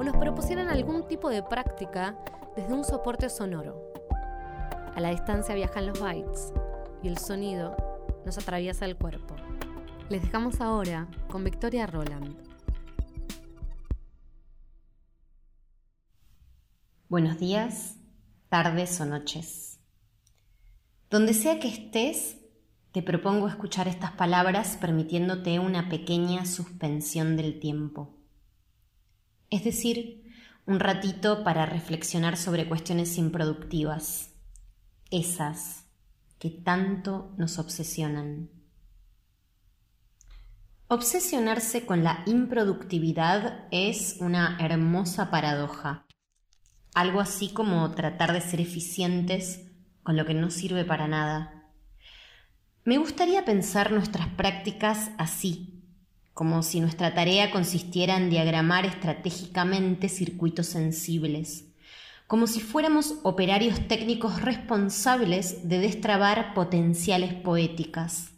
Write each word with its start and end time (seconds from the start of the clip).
o 0.00 0.02
nos 0.02 0.16
propusieran 0.16 0.68
algún 0.68 1.06
tipo 1.06 1.28
de 1.28 1.42
práctica 1.42 2.16
desde 2.56 2.72
un 2.72 2.84
soporte 2.84 3.28
sonoro. 3.28 3.92
A 4.94 4.98
la 4.98 5.10
distancia 5.10 5.54
viajan 5.54 5.88
los 5.88 6.00
bytes 6.00 6.54
y 7.02 7.08
el 7.08 7.18
sonido 7.18 7.76
nos 8.24 8.38
atraviesa 8.38 8.86
el 8.86 8.96
cuerpo. 8.96 9.36
Les 10.08 10.22
dejamos 10.22 10.62
ahora 10.62 11.06
con 11.28 11.44
Victoria 11.44 11.86
Roland. 11.86 12.34
Buenos 17.10 17.38
días, 17.38 17.96
tardes 18.48 18.98
o 19.02 19.04
noches. 19.04 19.80
Donde 21.10 21.34
sea 21.34 21.60
que 21.60 21.68
estés, 21.68 22.38
te 22.92 23.02
propongo 23.02 23.48
escuchar 23.48 23.86
estas 23.86 24.12
palabras 24.12 24.78
permitiéndote 24.80 25.58
una 25.58 25.90
pequeña 25.90 26.46
suspensión 26.46 27.36
del 27.36 27.60
tiempo. 27.60 28.19
Es 29.50 29.64
decir, 29.64 30.22
un 30.64 30.78
ratito 30.78 31.42
para 31.42 31.66
reflexionar 31.66 32.36
sobre 32.36 32.68
cuestiones 32.68 33.18
improductivas, 33.18 34.30
esas 35.10 35.86
que 36.38 36.50
tanto 36.50 37.34
nos 37.36 37.58
obsesionan. 37.58 38.48
Obsesionarse 40.86 41.84
con 41.84 42.04
la 42.04 42.22
improductividad 42.26 43.66
es 43.72 44.16
una 44.20 44.56
hermosa 44.60 45.30
paradoja, 45.30 46.06
algo 46.94 47.20
así 47.20 47.52
como 47.52 47.90
tratar 47.92 48.32
de 48.32 48.40
ser 48.40 48.60
eficientes 48.60 49.66
con 50.02 50.16
lo 50.16 50.24
que 50.24 50.34
no 50.34 50.50
sirve 50.50 50.84
para 50.84 51.08
nada. 51.08 51.72
Me 52.84 52.98
gustaría 52.98 53.44
pensar 53.44 53.92
nuestras 53.92 54.28
prácticas 54.28 55.10
así, 55.18 55.79
como 56.40 56.62
si 56.62 56.80
nuestra 56.80 57.12
tarea 57.12 57.50
consistiera 57.50 58.16
en 58.16 58.30
diagramar 58.30 58.86
estratégicamente 58.86 60.08
circuitos 60.08 60.68
sensibles, 60.68 61.66
como 62.26 62.46
si 62.46 62.60
fuéramos 62.60 63.16
operarios 63.24 63.86
técnicos 63.88 64.40
responsables 64.40 65.68
de 65.68 65.80
destrabar 65.80 66.54
potenciales 66.54 67.34
poéticas, 67.34 68.30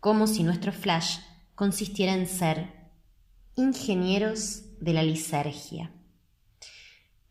como 0.00 0.26
si 0.26 0.44
nuestro 0.44 0.72
flash 0.72 1.18
consistiera 1.54 2.14
en 2.14 2.26
ser 2.26 2.72
ingenieros 3.54 4.62
de 4.80 4.94
la 4.94 5.02
lisergia. 5.02 5.92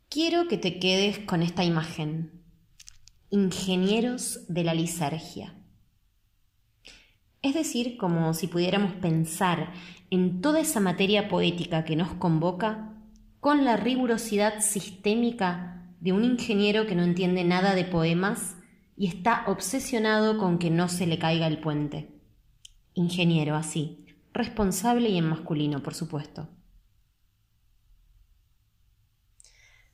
Quiero 0.08 0.48
que 0.48 0.60
te 0.60 0.78
quedes 0.78 1.18
con 1.18 1.42
esta 1.42 1.64
imagen, 1.64 2.44
ingenieros 3.32 4.46
de 4.50 4.66
la 4.66 4.76
lisergia. 4.76 5.56
Es 7.42 7.56
decir, 7.56 7.98
como 7.98 8.36
si 8.36 8.46
pudiéramos 8.46 8.94
pensar 8.94 9.74
en 10.12 10.42
toda 10.42 10.60
esa 10.60 10.82
materia 10.82 11.30
poética 11.30 11.86
que 11.86 11.96
nos 11.96 12.14
convoca 12.14 12.94
con 13.40 13.64
la 13.66 13.78
rigurosidad 13.78 14.60
sistémica 14.60 15.90
de 16.02 16.12
un 16.12 16.26
ingeniero 16.26 16.86
que 16.86 16.96
no 16.96 17.04
entiende 17.04 17.46
nada 17.46 17.74
de 17.74 17.86
poemas 17.86 18.58
y 18.98 19.08
está 19.08 19.46
obsesionado 19.48 20.38
con 20.38 20.60
que 20.60 20.70
no 20.70 20.90
se 20.90 21.08
le 21.08 21.18
caiga 21.18 21.48
el 21.48 21.60
puente. 21.60 22.10
Ingeniero, 22.94 23.56
así, 23.56 24.06
responsable 24.34 25.10
y 25.10 25.18
en 25.18 25.30
masculino, 25.30 25.82
por 25.82 25.94
supuesto. 25.94 26.50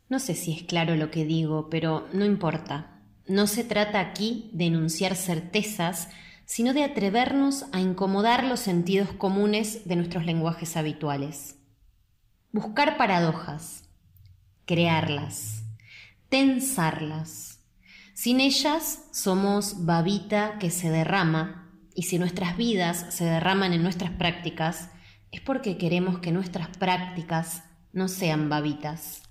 No 0.10 0.20
sé 0.20 0.34
si 0.34 0.52
es 0.52 0.64
claro 0.64 0.96
lo 0.96 1.12
que 1.12 1.26
digo, 1.26 1.70
pero 1.70 2.08
no 2.12 2.26
importa. 2.26 3.04
No 3.28 3.46
se 3.46 3.64
trata 3.64 4.00
aquí 4.00 4.50
de 4.54 4.66
enunciar 4.66 5.16
certezas, 5.16 6.10
sino 6.48 6.74
de 6.74 6.86
atrevernos 6.86 7.66
a 7.74 7.82
incomodar 7.82 8.46
los 8.46 8.62
sentidos 8.62 9.10
comunes 9.12 9.86
de 9.86 9.98
nuestros 9.98 10.26
lenguajes 10.26 10.78
habituales. 10.78 11.58
Buscar 12.54 12.98
paradojas, 12.98 13.84
crearlas, 14.66 15.64
tensarlas. 16.30 17.60
Sin 18.14 18.40
ellas 18.40 19.10
somos 19.12 19.86
babita 19.86 20.58
que 20.58 20.72
se 20.72 20.90
derrama, 20.90 21.70
y 21.94 22.04
si 22.04 22.18
nuestras 22.18 22.56
vidas 22.56 23.08
se 23.10 23.26
derraman 23.26 23.74
en 23.74 23.84
nuestras 23.84 24.12
prácticas, 24.12 24.90
es 25.32 25.42
porque 25.42 25.78
queremos 25.78 26.20
que 26.20 26.32
nuestras 26.32 26.70
prácticas 26.78 27.64
no 27.92 28.08
sean 28.08 28.48
babitas, 28.48 29.22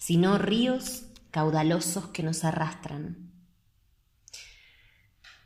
sino 0.00 0.38
ríos 0.38 1.04
caudalosos 1.30 2.08
que 2.08 2.22
nos 2.22 2.44
arrastran. 2.44 3.21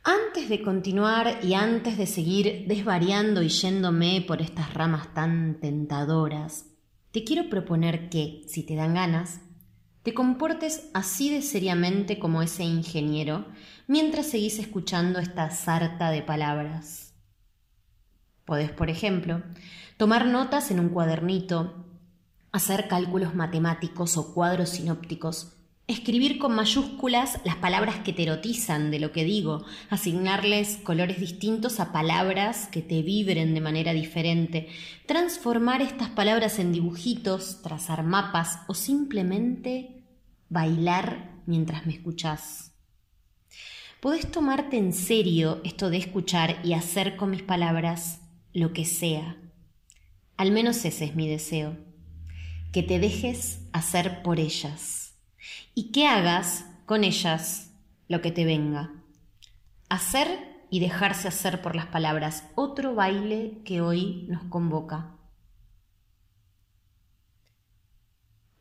Antes 0.09 0.47
de 0.47 0.61
continuar 0.61 1.39
y 1.43 1.53
antes 1.53 1.97
de 1.97 2.07
seguir 2.07 2.63
desvariando 2.65 3.43
y 3.43 3.49
yéndome 3.49 4.23
por 4.25 4.41
estas 4.41 4.73
ramas 4.73 5.13
tan 5.13 5.59
tentadoras, 5.59 6.67
te 7.11 7.25
quiero 7.25 7.49
proponer 7.49 8.07
que, 8.07 8.45
si 8.47 8.63
te 8.63 8.75
dan 8.75 8.93
ganas, 8.93 9.41
te 10.03 10.13
comportes 10.13 10.89
así 10.93 11.29
de 11.29 11.41
seriamente 11.41 12.19
como 12.19 12.41
ese 12.41 12.63
ingeniero 12.63 13.47
mientras 13.85 14.27
seguís 14.27 14.59
escuchando 14.59 15.19
esta 15.19 15.49
sarta 15.49 16.09
de 16.09 16.21
palabras. 16.21 17.13
Podés, 18.45 18.71
por 18.71 18.89
ejemplo, 18.89 19.43
tomar 19.97 20.25
notas 20.25 20.71
en 20.71 20.79
un 20.79 20.87
cuadernito, 20.87 21.85
hacer 22.53 22.87
cálculos 22.87 23.35
matemáticos 23.35 24.15
o 24.15 24.33
cuadros 24.33 24.69
sinópticos 24.69 25.56
Escribir 25.89 26.37
con 26.37 26.53
mayúsculas 26.53 27.39
las 27.45 27.55
palabras 27.55 27.99
que 27.99 28.11
te 28.11 28.23
erotizan 28.23 28.91
de 28.91 28.99
lo 28.99 29.13
que 29.13 29.23
digo, 29.23 29.63
asignarles 29.89 30.75
colores 30.83 31.17
distintos 31.17 31.79
a 31.79 31.93
palabras 31.93 32.67
que 32.67 32.81
te 32.81 33.01
vibren 33.01 33.53
de 33.53 33.61
manera 33.61 33.93
diferente, 33.93 34.67
transformar 35.05 35.81
estas 35.81 36.09
palabras 36.09 36.59
en 36.59 36.73
dibujitos, 36.73 37.61
trazar 37.61 38.03
mapas 38.03 38.59
o 38.67 38.73
simplemente 38.73 40.03
bailar 40.49 41.39
mientras 41.45 41.85
me 41.85 41.93
escuchás. 41.93 42.73
Podés 44.01 44.29
tomarte 44.29 44.75
en 44.75 44.91
serio 44.91 45.61
esto 45.63 45.89
de 45.89 45.99
escuchar 45.99 46.59
y 46.65 46.73
hacer 46.73 47.15
con 47.15 47.29
mis 47.29 47.43
palabras 47.43 48.19
lo 48.51 48.73
que 48.73 48.83
sea. 48.83 49.37
Al 50.35 50.51
menos 50.51 50.83
ese 50.83 51.05
es 51.05 51.15
mi 51.15 51.29
deseo, 51.29 51.77
que 52.73 52.83
te 52.83 52.99
dejes 52.99 53.61
hacer 53.71 54.21
por 54.21 54.41
ellas 54.41 55.06
y 55.73 55.91
que 55.91 56.07
hagas 56.07 56.65
con 56.85 57.03
ellas 57.03 57.71
lo 58.07 58.21
que 58.21 58.31
te 58.31 58.45
venga. 58.45 58.91
Hacer 59.89 60.57
y 60.69 60.79
dejarse 60.79 61.27
hacer 61.27 61.61
por 61.61 61.75
las 61.75 61.87
palabras, 61.87 62.43
otro 62.55 62.95
baile 62.95 63.61
que 63.63 63.81
hoy 63.81 64.25
nos 64.29 64.43
convoca. 64.43 65.13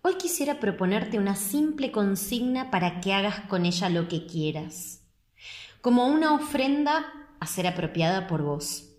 Hoy 0.02 0.14
quisiera 0.14 0.60
proponerte 0.60 1.18
una 1.18 1.34
simple 1.34 1.90
consigna 1.90 2.70
para 2.70 3.00
que 3.00 3.12
hagas 3.12 3.40
con 3.48 3.66
ella 3.66 3.88
lo 3.88 4.06
que 4.06 4.26
quieras, 4.26 5.02
como 5.80 6.06
una 6.06 6.32
ofrenda 6.32 7.12
a 7.40 7.46
ser 7.46 7.66
apropiada 7.66 8.28
por 8.28 8.42
vos. 8.42 8.95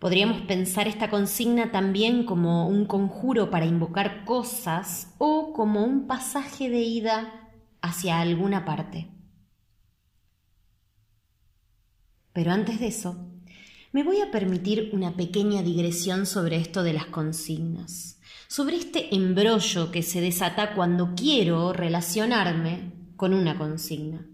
Podríamos 0.00 0.40
pensar 0.40 0.88
esta 0.88 1.10
consigna 1.10 1.70
también 1.72 2.24
como 2.24 2.66
un 2.66 2.86
conjuro 2.86 3.50
para 3.50 3.66
invocar 3.66 4.24
cosas 4.24 5.14
o 5.18 5.52
como 5.52 5.84
un 5.84 6.06
pasaje 6.06 6.70
de 6.70 6.80
ida 6.80 7.50
hacia 7.82 8.18
alguna 8.18 8.64
parte. 8.64 9.10
Pero 12.32 12.50
antes 12.50 12.80
de 12.80 12.86
eso, 12.86 13.28
me 13.92 14.02
voy 14.02 14.22
a 14.22 14.30
permitir 14.30 14.88
una 14.94 15.16
pequeña 15.16 15.62
digresión 15.62 16.24
sobre 16.24 16.56
esto 16.56 16.82
de 16.82 16.94
las 16.94 17.04
consignas, 17.04 18.18
sobre 18.48 18.76
este 18.76 19.14
embrollo 19.14 19.90
que 19.90 20.02
se 20.02 20.22
desata 20.22 20.74
cuando 20.74 21.14
quiero 21.14 21.74
relacionarme 21.74 22.94
con 23.16 23.34
una 23.34 23.58
consigna. 23.58 24.29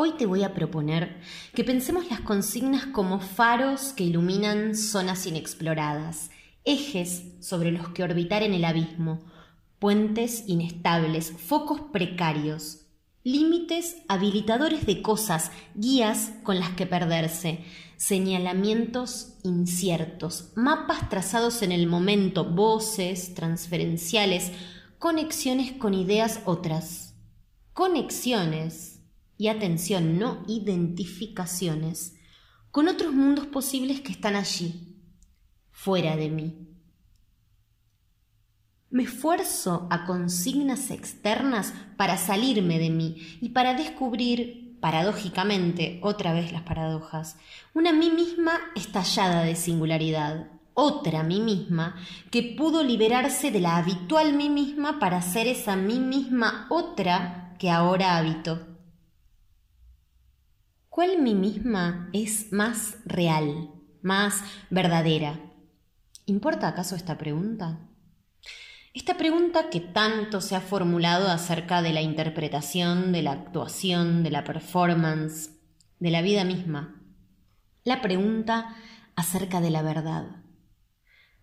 Hoy 0.00 0.12
te 0.12 0.26
voy 0.26 0.44
a 0.44 0.54
proponer 0.54 1.16
que 1.52 1.64
pensemos 1.64 2.08
las 2.08 2.20
consignas 2.20 2.86
como 2.86 3.18
faros 3.18 3.92
que 3.92 4.04
iluminan 4.04 4.76
zonas 4.76 5.26
inexploradas, 5.26 6.30
ejes 6.64 7.24
sobre 7.40 7.72
los 7.72 7.88
que 7.88 8.04
orbitar 8.04 8.44
en 8.44 8.54
el 8.54 8.64
abismo, 8.64 9.18
puentes 9.80 10.44
inestables, 10.46 11.32
focos 11.32 11.80
precarios, 11.92 12.86
límites 13.24 13.96
habilitadores 14.06 14.86
de 14.86 15.02
cosas, 15.02 15.50
guías 15.74 16.30
con 16.44 16.60
las 16.60 16.70
que 16.70 16.86
perderse, 16.86 17.64
señalamientos 17.96 19.34
inciertos, 19.42 20.52
mapas 20.54 21.08
trazados 21.08 21.60
en 21.62 21.72
el 21.72 21.88
momento, 21.88 22.44
voces 22.44 23.34
transferenciales, 23.34 24.52
conexiones 25.00 25.72
con 25.72 25.92
ideas 25.92 26.38
otras. 26.44 27.16
Conexiones, 27.72 28.97
y 29.38 29.48
atención, 29.48 30.18
no 30.18 30.44
identificaciones, 30.48 32.16
con 32.72 32.88
otros 32.88 33.14
mundos 33.14 33.46
posibles 33.46 34.00
que 34.00 34.12
están 34.12 34.36
allí, 34.36 34.96
fuera 35.70 36.16
de 36.16 36.28
mí. 36.28 36.68
Me 38.90 39.04
esfuerzo 39.04 39.86
a 39.90 40.06
consignas 40.06 40.90
externas 40.90 41.72
para 41.96 42.16
salirme 42.16 42.78
de 42.78 42.90
mí 42.90 43.38
y 43.40 43.50
para 43.50 43.74
descubrir, 43.74 44.78
paradójicamente, 44.80 46.00
otra 46.02 46.32
vez 46.32 46.52
las 46.52 46.62
paradojas, 46.62 47.36
una 47.74 47.92
mí 47.92 48.10
misma 48.10 48.52
estallada 48.74 49.42
de 49.42 49.54
singularidad, 49.56 50.50
otra 50.74 51.22
mí 51.22 51.40
misma 51.40 51.96
que 52.30 52.54
pudo 52.56 52.82
liberarse 52.82 53.50
de 53.50 53.60
la 53.60 53.76
habitual 53.76 54.32
mí 54.34 54.48
misma 54.48 54.98
para 54.98 55.22
ser 55.22 55.46
esa 55.46 55.76
mí 55.76 55.98
misma 55.98 56.66
otra 56.70 57.56
que 57.58 57.70
ahora 57.70 58.16
habito. 58.16 58.77
¿Cuál 60.98 61.22
mí 61.22 61.36
misma 61.36 62.10
es 62.12 62.50
más 62.50 62.96
real, 63.04 63.70
más 64.02 64.42
verdadera? 64.68 65.38
¿Importa 66.26 66.66
acaso 66.66 66.96
esta 66.96 67.16
pregunta? 67.16 67.78
Esta 68.94 69.16
pregunta 69.16 69.70
que 69.70 69.78
tanto 69.78 70.40
se 70.40 70.56
ha 70.56 70.60
formulado 70.60 71.28
acerca 71.28 71.82
de 71.82 71.92
la 71.92 72.00
interpretación, 72.00 73.12
de 73.12 73.22
la 73.22 73.30
actuación, 73.30 74.24
de 74.24 74.32
la 74.32 74.42
performance, 74.42 75.50
de 76.00 76.10
la 76.10 76.20
vida 76.20 76.42
misma. 76.42 77.00
La 77.84 78.02
pregunta 78.02 78.74
acerca 79.14 79.60
de 79.60 79.70
la 79.70 79.82
verdad. 79.82 80.42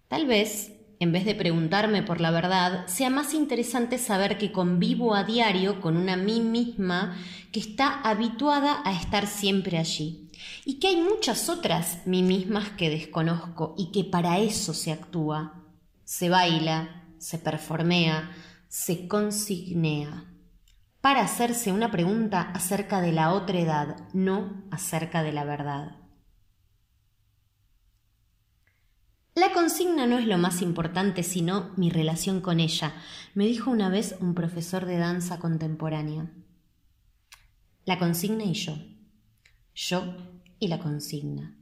Tal 0.09 0.25
vez, 0.25 0.74
en 0.99 1.11
vez 1.11 1.25
de 1.25 1.35
preguntarme 1.35 2.03
por 2.03 2.21
la 2.21 2.31
verdad, 2.31 2.87
sea 2.87 3.09
más 3.09 3.33
interesante 3.33 3.97
saber 3.97 4.37
que 4.37 4.51
convivo 4.51 5.15
a 5.15 5.23
diario 5.23 5.81
con 5.81 5.97
una 5.97 6.15
mí 6.15 6.39
misma 6.41 7.17
que 7.51 7.59
está 7.59 8.01
habituada 8.01 8.81
a 8.85 8.93
estar 8.93 9.27
siempre 9.27 9.77
allí. 9.77 10.29
Y 10.63 10.79
que 10.79 10.87
hay 10.87 10.97
muchas 10.97 11.49
otras 11.49 12.05
mí 12.05 12.21
mismas 12.23 12.69
que 12.71 12.89
desconozco 12.89 13.75
y 13.77 13.91
que 13.91 14.03
para 14.03 14.39
eso 14.39 14.73
se 14.73 14.91
actúa, 14.91 15.63
se 16.03 16.29
baila, 16.29 17.03
se 17.17 17.37
performea, 17.37 18.31
se 18.67 19.07
consignea, 19.07 20.25
para 21.01 21.21
hacerse 21.21 21.71
una 21.71 21.91
pregunta 21.91 22.41
acerca 22.53 22.99
de 22.99 23.11
la 23.11 23.33
otra 23.33 23.59
edad, 23.59 23.95
no 24.13 24.63
acerca 24.71 25.21
de 25.21 25.33
la 25.33 25.43
verdad. 25.43 26.04
La 29.35 29.51
consigna 29.51 30.07
no 30.07 30.17
es 30.17 30.25
lo 30.25 30.37
más 30.37 30.61
importante, 30.61 31.21
sino 31.21 31.73
mi 31.75 31.89
relación 31.89 32.39
con 32.39 32.61
ella, 32.61 32.93
me 33.33 33.45
dijo 33.45 33.69
una 33.69 33.89
vez 33.89 34.15
un 34.21 34.33
profesor 34.33 34.85
de 34.85 34.97
danza 34.97 35.39
contemporánea. 35.39 36.31
La 37.83 37.99
consigna 37.99 38.45
y 38.45 38.53
yo. 38.53 38.77
Yo 39.73 40.15
y 40.57 40.69
la 40.69 40.79
consigna. 40.79 41.53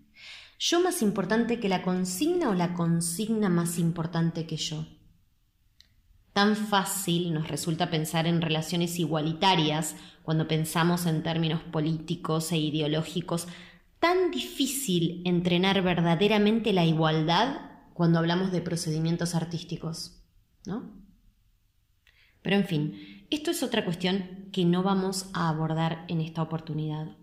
¿Yo 0.59 0.81
más 0.81 1.01
importante 1.01 1.59
que 1.59 1.67
la 1.67 1.81
consigna 1.81 2.51
o 2.51 2.53
la 2.53 2.75
consigna 2.75 3.49
más 3.49 3.79
importante 3.79 4.45
que 4.45 4.57
yo? 4.57 4.85
Tan 6.31 6.55
fácil 6.55 7.33
nos 7.33 7.47
resulta 7.47 7.89
pensar 7.89 8.27
en 8.27 8.43
relaciones 8.43 8.99
igualitarias 8.99 9.95
cuando 10.21 10.47
pensamos 10.47 11.07
en 11.07 11.23
términos 11.23 11.63
políticos 11.63 12.51
e 12.51 12.57
ideológicos, 12.57 13.47
tan 14.03 14.31
difícil 14.31 15.21
entrenar 15.23 15.81
verdaderamente 15.81 16.73
la 16.73 16.83
igualdad 16.83 17.71
cuando 17.93 18.19
hablamos 18.19 18.51
de 18.51 18.59
procedimientos 18.59 19.33
artísticos, 19.33 20.21
¿no? 20.65 20.91
Pero 22.41 22.57
en 22.57 22.65
fin, 22.65 23.25
esto 23.29 23.51
es 23.51 23.63
otra 23.63 23.85
cuestión 23.85 24.49
que 24.51 24.65
no 24.65 24.83
vamos 24.83 25.29
a 25.33 25.47
abordar 25.47 26.03
en 26.09 26.19
esta 26.19 26.41
oportunidad. 26.41 27.15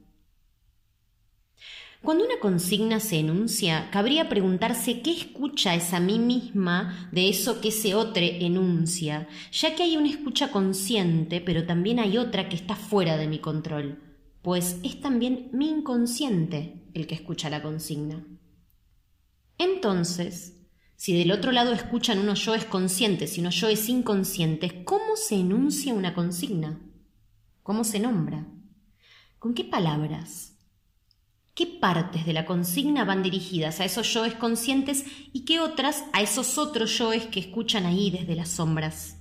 Cuando 2.00 2.25
una 2.25 2.41
consigna 2.41 2.99
se 2.99 3.19
enuncia, 3.19 3.91
cabría 3.91 4.31
preguntarse 4.31 5.03
qué 5.03 5.12
escucha 5.12 5.75
esa 5.75 6.00
mí 6.00 6.19
misma 6.19 7.11
de 7.12 7.29
eso 7.29 7.61
que 7.61 7.69
ese 7.69 7.94
otro 7.94 8.23
enuncia, 8.23 9.29
ya 9.53 9.75
que 9.76 9.83
hay 9.83 9.99
una 9.99 10.09
escucha 10.09 10.50
consciente, 10.50 11.43
pero 11.43 11.67
también 11.67 11.99
hay 11.99 12.17
otra 12.17 12.49
que 12.49 12.56
está 12.56 12.75
fuera 12.75 13.19
de 13.19 13.26
mi 13.26 13.38
control, 13.38 14.10
pues 14.42 14.78
es 14.82 15.00
también 15.00 15.50
mi 15.52 15.69
inconsciente 15.69 16.82
el 16.94 17.06
que 17.06 17.14
escucha 17.14 17.50
la 17.50 17.62
consigna. 17.62 18.26
Entonces, 19.58 20.56
si 20.96 21.16
del 21.16 21.32
otro 21.32 21.52
lado 21.52 21.72
escuchan 21.72 22.19
unos 22.19 22.44
yoes 22.44 22.64
conscientes 22.64 23.37
y 23.37 23.40
unos 23.40 23.56
yoes 23.56 23.88
inconscientes, 23.88 24.72
¿cómo 24.84 25.16
se 25.16 25.37
enuncia 25.37 25.94
una 25.94 26.14
consigna? 26.14 26.81
¿Cómo 27.62 27.84
se 27.84 28.00
nombra? 28.00 28.46
¿Con 29.38 29.54
qué 29.54 29.64
palabras? 29.64 30.50
qué 31.60 31.66
partes 31.66 32.25
de 32.25 32.32
la 32.32 32.46
consigna 32.46 33.04
van 33.04 33.22
dirigidas 33.22 33.81
a 33.81 33.84
esos 33.84 34.10
yoes 34.14 34.32
conscientes 34.34 35.04
y 35.34 35.44
qué 35.44 35.60
otras 35.60 36.04
a 36.14 36.22
esos 36.22 36.56
otros 36.56 36.96
yoes 36.96 37.26
que 37.26 37.38
escuchan 37.40 37.84
ahí 37.84 38.10
desde 38.10 38.34
las 38.34 38.48
sombras. 38.48 39.19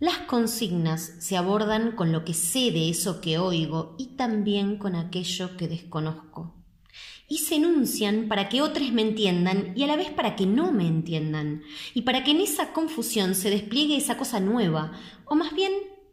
Las 0.00 0.18
consignas 0.18 1.14
se 1.18 1.36
abordan 1.36 1.96
con 1.96 2.12
lo 2.12 2.24
que 2.24 2.32
sé 2.32 2.70
de 2.70 2.88
eso 2.88 3.20
que 3.20 3.38
oigo 3.38 3.96
y 3.98 4.16
también 4.16 4.78
con 4.78 4.94
aquello 4.94 5.56
que 5.56 5.66
desconozco. 5.66 6.54
Y 7.26 7.38
se 7.38 7.56
enuncian 7.56 8.28
para 8.28 8.48
que 8.48 8.62
otros 8.62 8.92
me 8.92 9.02
entiendan 9.02 9.72
y 9.74 9.82
a 9.82 9.88
la 9.88 9.96
vez 9.96 10.10
para 10.10 10.36
que 10.36 10.46
no 10.46 10.70
me 10.70 10.86
entiendan, 10.86 11.62
y 11.94 12.02
para 12.02 12.22
que 12.22 12.30
en 12.30 12.40
esa 12.40 12.72
confusión 12.72 13.34
se 13.34 13.50
despliegue 13.50 13.96
esa 13.96 14.16
cosa 14.16 14.38
nueva, 14.38 14.92
o 15.24 15.34
más 15.34 15.52
bien 15.52 15.72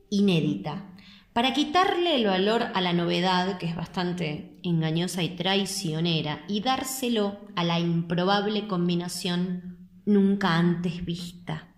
inédita, 0.10 0.92
para 1.32 1.54
quitarle 1.54 2.16
el 2.16 2.26
valor 2.26 2.64
a 2.74 2.82
la 2.82 2.92
novedad, 2.92 3.60
que 3.60 3.68
es 3.68 3.76
bastante 3.76 4.60
engañosa 4.64 5.22
y 5.22 5.36
traicionera, 5.36 6.44
y 6.48 6.62
dárselo 6.62 7.40
a 7.56 7.64
la 7.64 7.80
improbable 7.80 8.68
combinación 8.68 9.90
nunca 10.06 10.58
antes 10.58 11.06
vista, 11.06 11.76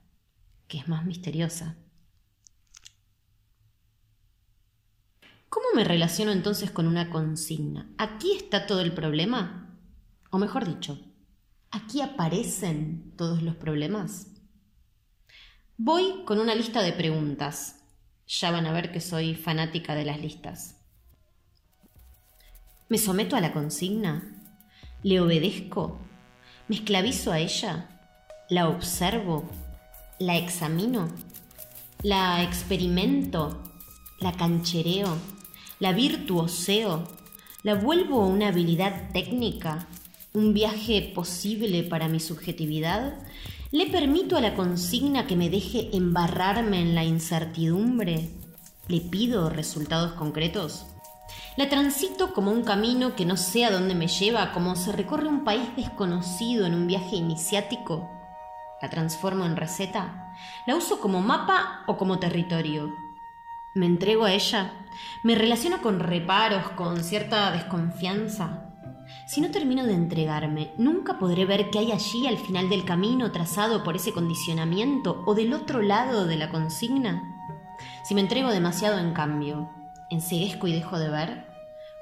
que 0.67 0.77
es 0.77 0.87
más 0.87 1.05
misteriosa. 1.05 1.75
¿Cómo 5.49 5.67
me 5.75 5.83
relaciono 5.83 6.31
entonces 6.31 6.71
con 6.71 6.87
una 6.87 7.09
consigna? 7.09 7.89
¿Aquí 7.97 8.33
está 8.35 8.67
todo 8.67 8.81
el 8.81 8.93
problema? 8.93 9.77
O 10.29 10.37
mejor 10.37 10.65
dicho, 10.65 10.99
¿aquí 11.71 12.01
aparecen 12.01 13.13
todos 13.15 13.41
los 13.41 13.55
problemas? 13.55 14.27
Voy 15.77 16.23
con 16.25 16.39
una 16.39 16.55
lista 16.55 16.81
de 16.81 16.93
preguntas 16.93 17.77
ya 18.27 18.51
van 18.51 18.65
a 18.65 18.73
ver 18.73 18.91
que 18.91 18.99
soy 18.99 19.35
fanática 19.35 19.95
de 19.95 20.05
las 20.05 20.19
listas. 20.19 20.75
¿Me 22.89 22.97
someto 22.97 23.35
a 23.35 23.41
la 23.41 23.53
consigna? 23.53 24.23
¿Le 25.03 25.21
obedezco? 25.21 25.99
¿Me 26.67 26.75
esclavizo 26.75 27.31
a 27.31 27.39
ella? 27.39 28.01
¿La 28.49 28.67
observo? 28.67 29.49
¿La 30.19 30.35
examino? 30.35 31.09
¿La 32.01 32.43
experimento? 32.43 33.63
¿La 34.19 34.33
canchereo? 34.33 35.17
¿La 35.79 35.93
virtuoseo? 35.93 37.03
¿La 37.61 37.75
vuelvo 37.75 38.25
una 38.25 38.47
habilidad 38.47 39.11
técnica? 39.13 39.85
¿Un 40.33 40.55
viaje 40.55 41.11
posible 41.13 41.83
para 41.83 42.07
mi 42.07 42.19
subjetividad? 42.19 43.13
¿Le 43.69 43.85
permito 43.85 44.37
a 44.37 44.41
la 44.41 44.55
consigna 44.55 45.27
que 45.27 45.35
me 45.35 45.51
deje 45.51 45.95
embarrarme 45.95 46.81
en 46.81 46.95
la 46.95 47.03
incertidumbre? 47.03 48.31
¿Le 48.87 49.01
pido 49.01 49.51
resultados 49.51 50.13
concretos? 50.13 50.87
¿La 51.57 51.69
transito 51.69 52.33
como 52.33 52.49
un 52.51 52.63
camino 52.63 53.15
que 53.15 53.25
no 53.25 53.37
sé 53.37 53.63
a 53.63 53.69
dónde 53.69 53.93
me 53.93 54.07
lleva, 54.07 54.53
como 54.53 54.75
se 54.75 54.93
recorre 54.93 55.27
un 55.27 55.43
país 55.43 55.75
desconocido 55.75 56.65
en 56.65 56.73
un 56.73 56.87
viaje 56.87 57.17
iniciático? 57.17 58.09
¿La 58.81 58.89
transformo 58.89 59.45
en 59.45 59.55
receta? 59.55 60.33
¿La 60.65 60.75
uso 60.75 60.99
como 60.99 61.21
mapa 61.21 61.83
o 61.85 61.97
como 61.97 62.17
territorio? 62.17 63.06
¿Me 63.75 63.85
entrego 63.85 64.25
a 64.25 64.33
ella? 64.33 64.73
¿Me 65.23 65.35
relaciono 65.35 65.81
con 65.81 65.99
reparos, 65.99 66.69
con 66.71 67.03
cierta 67.03 67.51
desconfianza? 67.51 68.63
Si 69.27 69.41
no 69.41 69.51
termino 69.51 69.85
de 69.85 69.93
entregarme, 69.93 70.71
nunca 70.77 71.19
podré 71.19 71.45
ver 71.45 71.69
qué 71.69 71.79
hay 71.79 71.91
allí 71.91 72.27
al 72.27 72.37
final 72.37 72.69
del 72.69 72.85
camino 72.85 73.31
trazado 73.31 73.83
por 73.83 73.95
ese 73.95 74.13
condicionamiento 74.13 75.23
o 75.25 75.35
del 75.35 75.53
otro 75.53 75.81
lado 75.81 76.25
de 76.25 76.37
la 76.37 76.49
consigna. 76.49 77.21
Si 78.03 78.15
me 78.15 78.21
entrego 78.21 78.49
demasiado 78.51 78.99
en 78.99 79.13
cambio, 79.13 79.69
enseguezco 80.09 80.67
y 80.67 80.73
dejo 80.73 80.97
de 80.97 81.09
ver, 81.09 81.45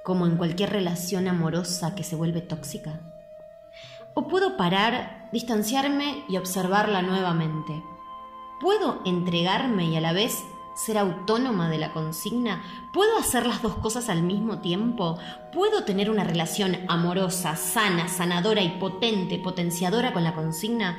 como 0.04 0.28
en 0.28 0.38
cualquier 0.38 0.70
relación 0.70 1.28
amorosa 1.28 1.96
que 1.96 2.04
se 2.04 2.16
vuelve 2.16 2.42
tóxica. 2.42 3.02
O 4.14 4.28
puedo 4.28 4.56
parar, 4.56 5.30
distanciarme 5.32 6.24
y 6.30 6.38
observarla 6.38 7.02
nuevamente. 7.02 7.84
Puedo 8.62 9.02
entregarme 9.04 9.86
y 9.86 9.98
a 9.98 10.02
la 10.02 10.14
vez 10.14 10.44
ser 10.76 10.98
autónoma 10.98 11.70
de 11.70 11.78
la 11.78 11.94
consigna? 11.94 12.62
¿Puedo 12.94 13.18
hacer 13.18 13.46
las 13.46 13.62
dos 13.62 13.76
cosas 13.76 14.10
al 14.10 14.22
mismo 14.22 14.60
tiempo? 14.60 15.18
¿Puedo 15.54 15.84
tener 15.84 16.10
una 16.10 16.24
relación 16.24 16.78
amorosa, 16.88 17.56
sana, 17.56 18.08
sanadora 18.08 18.62
y 18.62 18.78
potente, 18.80 19.40
potenciadora 19.40 20.14
con 20.14 20.24
la 20.24 20.36
consigna? 20.36 20.98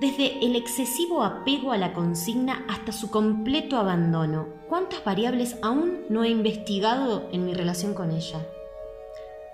desde 0.00 0.42
el 0.46 0.56
excesivo 0.56 1.22
apego 1.22 1.72
a 1.72 1.76
la 1.76 1.92
consigna 1.92 2.64
hasta 2.70 2.90
su 2.90 3.10
completo 3.10 3.76
abandono. 3.76 4.48
¿Cuántas 4.66 5.04
variables 5.04 5.58
aún 5.62 6.06
no 6.08 6.24
he 6.24 6.30
investigado 6.30 7.28
en 7.32 7.44
mi 7.44 7.52
relación 7.52 7.92
con 7.92 8.10
ella? 8.10 8.40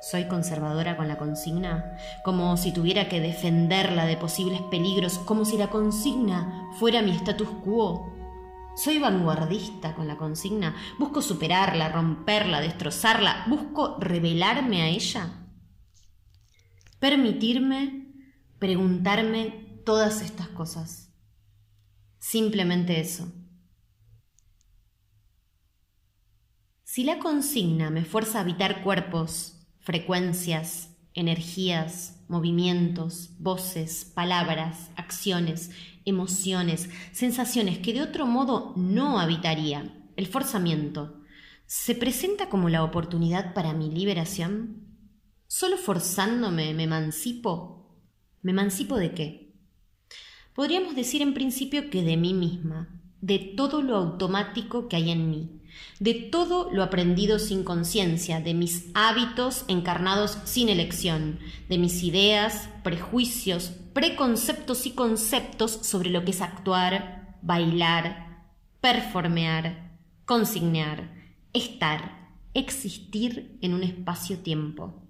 ¿Soy 0.01 0.29
conservadora 0.29 0.97
con 0.97 1.09
la 1.09 1.19
consigna? 1.19 1.99
Como 2.23 2.57
si 2.57 2.71
tuviera 2.71 3.09
que 3.09 3.21
defenderla 3.21 4.07
de 4.07 4.17
posibles 4.17 4.63
peligros, 4.71 5.19
como 5.19 5.45
si 5.45 5.57
la 5.57 5.67
consigna 5.67 6.71
fuera 6.79 7.03
mi 7.03 7.11
status 7.11 7.49
quo. 7.65 8.16
¿Soy 8.77 8.99
vanguardista 8.99 9.95
con 9.95 10.07
la 10.07 10.17
consigna? 10.17 10.77
¿Busco 10.99 11.23
superarla, 11.23 11.89
romperla, 11.89 12.61
destrozarla? 12.61 13.47
¿Busco 13.49 13.97
revelarme 13.99 14.83
a 14.83 14.89
ella? 14.89 15.47
Permitirme 16.99 18.07
preguntarme 18.59 19.81
todas 19.85 20.23
estas 20.23 20.49
cosas. 20.49 21.13
Simplemente 22.19 23.01
eso. 23.01 23.33
Si 26.83 27.05
la 27.05 27.19
consigna 27.19 27.91
me 27.91 28.05
fuerza 28.05 28.39
a 28.39 28.41
habitar 28.43 28.83
cuerpos, 28.83 29.67
frecuencias, 29.81 30.91
energías, 31.15 32.16
movimientos, 32.29 33.31
voces, 33.39 34.05
palabras, 34.05 34.91
acciones, 34.97 35.71
emociones, 36.05 36.89
sensaciones 37.13 37.79
que 37.79 37.93
de 37.93 38.03
otro 38.03 38.27
modo 38.27 38.73
no 38.77 39.19
habitaría, 39.19 39.93
el 40.17 40.27
forzamiento, 40.27 41.21
¿se 41.67 41.95
presenta 41.95 42.49
como 42.49 42.69
la 42.69 42.85
oportunidad 42.85 43.55
para 43.55 43.73
mi 43.73 43.91
liberación? 43.91 44.87
¿Solo 45.47 45.77
forzándome 45.77 46.75
me 46.75 46.85
emancipo? 46.85 47.97
¿Me 48.43 48.53
emancipo 48.53 48.97
de 48.97 49.13
qué? 49.13 49.55
Podríamos 50.55 50.97
decir 50.97 51.23
en 51.23 51.35
principio 51.35 51.91
que 51.91 52.03
de 52.03 52.17
mí 52.17 52.33
misma, 52.33 53.01
de 53.21 53.39
todo 53.39 53.83
lo 53.83 53.97
automático 53.97 54.89
que 54.89 54.97
hay 54.97 55.11
en 55.11 55.31
mí, 55.31 55.61
de 55.99 56.15
todo 56.15 56.71
lo 56.71 56.83
aprendido 56.83 57.39
sin 57.39 57.65
conciencia, 57.65 58.41
de 58.41 58.55
mis 58.55 58.87
hábitos 58.95 59.65
encarnados 59.69 60.39
sin 60.45 60.69
elección, 60.69 61.39
de 61.69 61.79
mis 61.79 62.03
ideas, 62.03 62.69
prejuicios, 62.83 63.73
preconceptos 63.93 64.87
y 64.87 64.91
conceptos 64.91 65.79
sobre 65.83 66.11
lo 66.11 66.25
que 66.25 66.33
es 66.33 66.43
actuar, 66.43 67.37
bailar, 67.43 68.45
performear, 68.81 69.99
consignear, 70.25 71.15
estar, 71.53 72.31
existir 72.53 73.59
en 73.63 73.75
un 73.75 73.83
espacio-tiempo. 73.83 75.06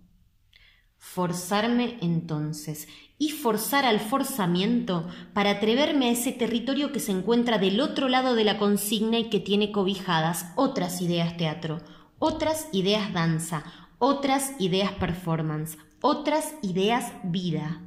Forzarme 0.98 1.98
entonces 2.00 2.88
y 3.18 3.30
forzar 3.30 3.84
al 3.84 4.00
forzamiento 4.00 5.08
para 5.32 5.52
atreverme 5.52 6.08
a 6.08 6.12
ese 6.12 6.32
territorio 6.32 6.92
que 6.92 7.00
se 7.00 7.12
encuentra 7.12 7.58
del 7.58 7.80
otro 7.80 8.08
lado 8.08 8.34
de 8.34 8.44
la 8.44 8.58
consigna 8.58 9.18
y 9.18 9.30
que 9.30 9.40
tiene 9.40 9.72
cobijadas 9.72 10.52
otras 10.56 11.00
ideas 11.00 11.36
teatro, 11.36 11.80
otras 12.18 12.68
ideas 12.72 13.12
danza, 13.12 13.64
otras 13.98 14.52
ideas 14.58 14.92
performance, 14.92 15.78
otras 16.00 16.54
ideas 16.62 17.12
vida. 17.24 17.82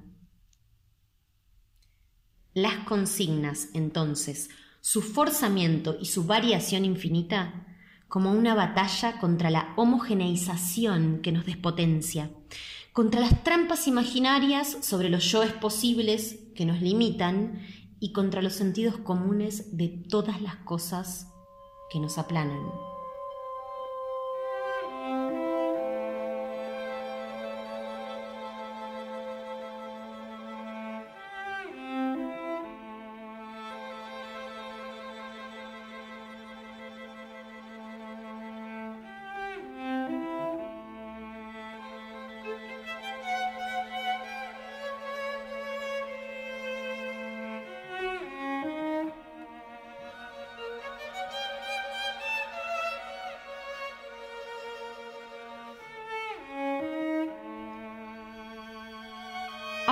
Las 2.54 2.84
consignas, 2.86 3.70
entonces, 3.74 4.50
su 4.82 5.02
forzamiento 5.02 5.98
y 6.02 6.06
su 6.06 6.24
variación 6.24 6.84
infinita, 6.86 7.66
como 8.08 8.32
una 8.32 8.56
batalla 8.56 9.20
contra 9.20 9.52
la 9.52 9.74
homogeneización 9.78 11.22
que 11.22 11.32
nos 11.32 11.46
despotencia, 11.46 12.32
contra 12.94 13.22
las 13.22 13.44
trampas 13.44 13.88
imaginarias 13.88 14.78
sobre 14.82 15.10
los 15.10 15.24
yoes 15.32 15.54
posibles 15.54 16.40
que 16.56 16.66
nos 16.66 16.82
limitan 16.82 17.62
y 18.00 18.12
contra 18.14 18.42
los 18.42 18.54
sentidos 18.54 18.98
comunes 18.98 19.78
de 19.78 19.88
todas 20.10 20.42
las 20.42 20.56
cosas 20.58 21.28
que 21.92 22.00
nos 22.00 22.18
aplanan. 22.18 22.89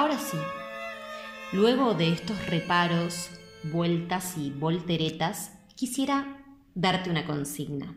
Ahora 0.08 0.20
sí, 0.22 0.38
luego 1.52 1.94
de 1.94 2.14
estos 2.14 2.48
reparos, 2.48 3.30
vueltas 3.64 4.38
y 4.38 4.52
volteretas, 4.52 5.52
quisiera 5.76 6.46
darte 6.76 7.10
una 7.10 7.26
consigna. 7.26 7.94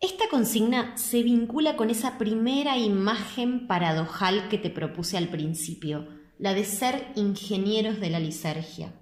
Esta 0.00 0.28
consigna 0.28 0.98
se 0.98 1.22
vincula 1.22 1.76
con 1.76 1.88
esa 1.88 2.18
primera 2.18 2.76
imagen 2.76 3.66
paradojal 3.66 4.50
que 4.50 4.58
te 4.58 4.68
propuse 4.68 5.16
al 5.16 5.28
principio, 5.28 6.06
la 6.38 6.52
de 6.52 6.66
ser 6.66 7.10
ingenieros 7.14 7.98
de 7.98 8.10
la 8.10 8.20
lisergia. 8.20 8.92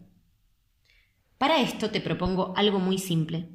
Para 1.36 1.60
esto 1.60 1.90
te 1.90 2.00
propongo 2.00 2.54
algo 2.56 2.78
muy 2.78 2.98
simple, 2.98 3.48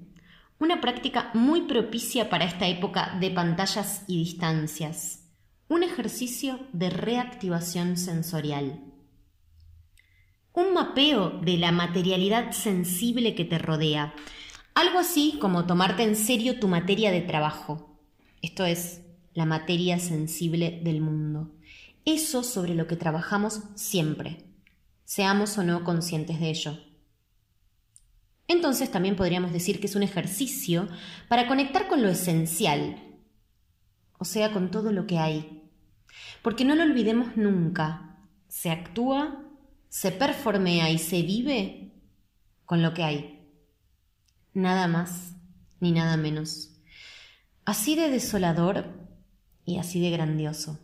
una 0.60 0.82
práctica 0.82 1.32
muy 1.34 1.62
propicia 1.62 2.30
para 2.30 2.44
esta 2.44 2.68
época 2.68 3.16
de 3.22 3.32
pantallas 3.32 4.04
y 4.06 4.18
distancias 4.18 5.24
un 5.70 5.84
ejercicio 5.84 6.60
de 6.72 6.90
reactivación 6.90 7.98
sensorial. 7.98 8.84
Un 10.54 10.74
mapeo 10.74 11.30
de 11.42 11.58
la 11.58 11.72
materialidad 11.72 12.52
sensible 12.52 13.36
que 13.36 13.46
te 13.46 13.60
rodea. 13.60 14.14
Algo 14.74 15.00
así 15.00 15.38
como 15.40 15.66
tomarte 15.66 16.04
en 16.04 16.16
serio 16.16 16.60
tu 16.60 16.68
materia 16.68 17.12
de 17.12 17.22
trabajo. 17.22 18.00
Esto 18.42 18.66
es, 18.66 19.02
la 19.34 19.46
materia 19.46 20.00
sensible 20.00 20.80
del 20.84 21.02
mundo. 21.02 21.52
Eso 22.06 22.44
sobre 22.44 22.74
lo 22.74 22.88
que 22.88 22.96
trabajamos 22.96 23.62
siempre, 23.76 24.46
seamos 25.04 25.58
o 25.58 25.64
no 25.64 25.84
conscientes 25.84 26.40
de 26.40 26.50
ello. 26.50 26.80
Entonces 28.48 28.90
también 28.90 29.16
podríamos 29.16 29.52
decir 29.52 29.80
que 29.80 29.88
es 29.88 29.96
un 29.96 30.04
ejercicio 30.04 30.88
para 31.28 31.48
conectar 31.48 31.88
con 31.88 32.02
lo 32.02 32.08
esencial, 32.08 33.07
o 34.18 34.26
sea, 34.26 34.52
con 34.52 34.72
todo 34.72 34.92
lo 34.92 35.06
que 35.06 35.20
hay, 35.20 35.58
porque 36.42 36.66
no 36.66 36.76
lo 36.76 36.84
olvidemos 36.84 37.36
nunca. 37.38 38.18
Se 38.48 38.72
actúa, 38.72 39.44
se 39.90 40.12
performea 40.12 40.90
y 40.90 40.98
se 40.98 41.22
vive 41.22 41.94
con 42.66 42.82
lo 42.82 42.94
que 42.94 43.04
hay. 43.04 43.50
Nada 44.54 44.88
más 44.88 45.36
ni 45.80 45.92
nada 45.92 46.18
menos. 46.18 46.72
Así 47.66 47.96
de 47.96 48.10
desolador 48.10 48.86
y 49.66 49.78
así 49.78 50.00
de 50.00 50.10
grandioso. 50.10 50.80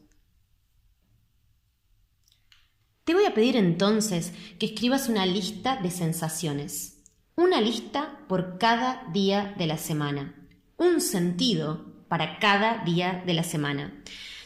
Te 3.05 3.13
voy 3.13 3.25
a 3.25 3.33
pedir 3.33 3.57
entonces 3.57 4.33
que 4.59 4.67
escribas 4.67 5.09
una 5.09 5.25
lista 5.25 5.77
de 5.81 5.91
sensaciones, 5.91 7.03
una 7.35 7.59
lista 7.59 8.19
por 8.29 8.57
cada 8.57 9.09
día 9.11 9.55
de 9.57 9.67
la 9.67 9.77
semana, 9.77 10.47
un 10.77 11.01
sentido 11.01 11.92
para 12.13 12.37
cada 12.37 12.83
día 12.83 13.23
de 13.25 13.33
la 13.33 13.41
semana. 13.41 13.91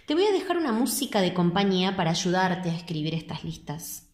Te 0.05 0.13
voy 0.13 0.23
a 0.23 0.31
dejar 0.31 0.55
una 0.55 0.71
música 0.71 1.19
de 1.19 1.33
compañía 1.33 1.97
para 1.97 2.11
ayudarte 2.11 2.69
a 2.69 2.73
escribir 2.73 3.13
estas 3.13 3.43
listas. 3.43 4.07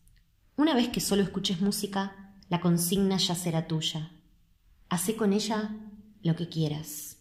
Una 0.56 0.74
vez 0.74 0.90
que 0.90 1.00
solo 1.00 1.22
escuches 1.22 1.62
música, 1.62 2.34
la 2.50 2.60
consigna 2.60 3.18
ya 3.18 3.36
será 3.36 3.68
tuya. 3.68 4.10
Hacé 4.90 5.16
con 5.16 5.34
ella 5.34 5.70
lo 6.24 6.36
que 6.36 6.50
quieras. 6.50 7.18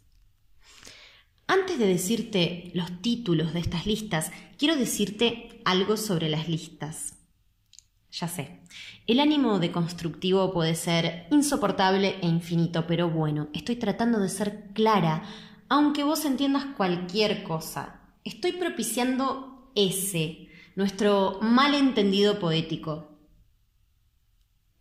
Antes 1.46 1.78
de 1.78 1.86
decirte 1.86 2.70
los 2.72 3.02
títulos 3.02 3.52
de 3.52 3.60
estas 3.60 3.84
listas, 3.84 4.30
quiero 4.56 4.76
decirte 4.76 5.60
algo 5.66 5.98
sobre 5.98 6.30
las 6.30 6.48
listas. 6.48 7.18
Ya 8.10 8.26
sé, 8.26 8.62
el 9.06 9.20
ánimo 9.20 9.58
de 9.58 9.70
constructivo 9.70 10.50
puede 10.50 10.76
ser 10.76 11.26
insoportable 11.30 12.16
e 12.22 12.26
infinito, 12.26 12.86
pero 12.86 13.10
bueno, 13.10 13.48
estoy 13.52 13.76
tratando 13.76 14.18
de 14.18 14.30
ser 14.30 14.68
clara, 14.72 15.24
aunque 15.72 16.04
vos 16.04 16.26
entiendas 16.26 16.66
cualquier 16.76 17.44
cosa 17.44 18.02
estoy 18.24 18.52
propiciando 18.52 19.72
ese, 19.74 20.50
nuestro 20.76 21.38
malentendido 21.40 22.38
poético. 22.38 23.16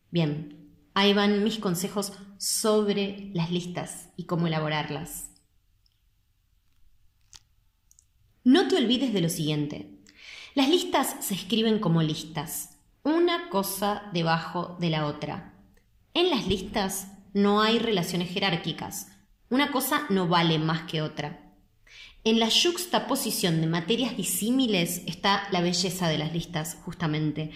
Bien, 0.10 0.76
ahí 0.94 1.14
van 1.14 1.46
mis 1.46 1.60
consejos 1.60 2.12
sobre 2.38 3.32
las 3.34 3.52
listas 3.52 4.10
y 4.18 4.26
cómo 4.26 4.48
elaborarlas. 4.48 5.30
No 8.44 8.68
te 8.68 8.76
olvides 8.76 9.14
de 9.14 9.22
lo 9.22 9.30
siguiente. 9.30 10.04
Las 10.56 10.68
listas 10.68 11.16
se 11.22 11.36
escriben 11.36 11.80
como 11.80 12.04
listas. 12.04 12.80
una 13.04 13.48
cosa 13.48 14.10
debajo 14.12 14.76
de 14.82 14.90
la 14.90 15.06
otra. 15.06 15.54
En 16.14 16.30
las 16.30 16.48
listas 16.48 17.08
no 17.34 17.62
hay 17.62 17.80
relaciones 17.80 18.30
jerárquicas. 18.30 19.11
Una 19.52 19.70
cosa 19.70 20.06
no 20.10 20.30
vale 20.30 20.60
más 20.60 20.84
que 20.84 21.02
otra. 21.02 21.52
En 22.24 22.40
la 22.40 22.50
juxtaposición 22.50 23.60
de 23.60 23.68
materias 23.68 24.16
disímiles 24.16 25.04
está 25.08 25.44
la 25.52 25.60
belleza 25.60 26.08
de 26.08 26.18
las 26.18 26.32
listas, 26.32 26.78
justamente. 26.86 27.52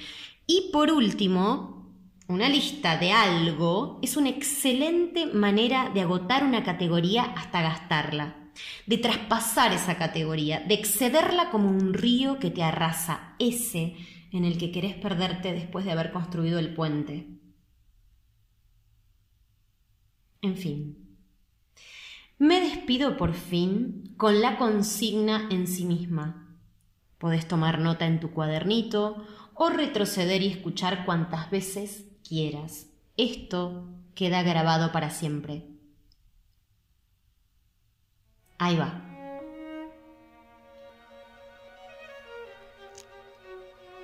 Y 0.45 0.71
por 0.73 0.91
último, 0.91 1.95
una 2.27 2.49
lista 2.49 2.97
de 2.97 3.13
algo 3.13 4.01
es 4.03 4.17
una 4.17 4.27
excelente 4.27 5.27
manera 5.27 5.89
de 5.93 6.01
agotar 6.01 6.43
una 6.43 6.65
categoría 6.65 7.23
hasta 7.23 7.61
gastarla, 7.61 8.51
de 8.85 8.97
traspasar 8.97 9.71
esa 9.71 9.97
categoría, 9.97 10.59
de 10.59 10.73
excederla 10.73 11.49
como 11.49 11.69
un 11.69 11.93
río 11.93 12.39
que 12.39 12.51
te 12.51 12.61
arrasa, 12.61 13.35
ese 13.39 13.95
en 14.33 14.43
el 14.43 14.57
que 14.57 14.73
querés 14.73 14.95
perderte 14.95 15.53
después 15.53 15.85
de 15.85 15.93
haber 15.93 16.11
construido 16.11 16.59
el 16.59 16.73
puente. 16.73 17.25
En 20.41 20.57
fin. 20.57 21.04
Me 22.37 22.59
despido 22.59 23.15
por 23.15 23.33
fin 23.33 24.13
con 24.17 24.41
la 24.41 24.57
consigna 24.57 25.47
en 25.49 25.67
sí 25.67 25.85
misma. 25.85 26.57
Podés 27.17 27.47
tomar 27.47 27.79
nota 27.79 28.05
en 28.05 28.19
tu 28.19 28.31
cuadernito 28.31 29.25
o 29.53 29.69
retroceder 29.69 30.41
y 30.41 30.47
escuchar 30.47 31.05
cuantas 31.05 31.49
veces 31.49 32.05
quieras. 32.27 32.87
Esto 33.15 33.87
queda 34.15 34.43
grabado 34.43 34.91
para 34.91 35.09
siempre. 35.09 35.65
Ahí 38.57 38.75
va. 38.75 39.01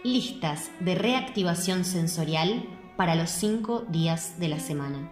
Listas 0.04 0.72
de 0.80 0.96
reactivación 0.96 1.84
sensorial 1.84 2.66
para 2.96 3.16
los 3.16 3.30
cinco 3.30 3.82
días 3.90 4.40
de 4.40 4.48
la 4.48 4.60
semana. 4.60 5.12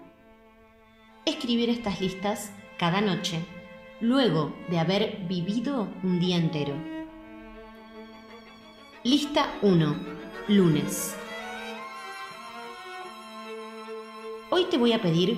Escribir 1.26 1.70
estas 1.70 2.02
listas 2.02 2.52
cada 2.80 3.02
noche, 3.02 3.42
luego 4.00 4.56
de 4.70 4.80
haber 4.80 5.18
vivido 5.28 5.90
un 6.02 6.18
día 6.22 6.38
entero. 6.38 6.74
Lista 9.04 9.54
1. 9.62 9.98
Lunes. 10.48 11.14
Hoy 14.50 14.66
te 14.72 14.78
voy 14.78 14.94
a 14.94 15.02
pedir 15.02 15.38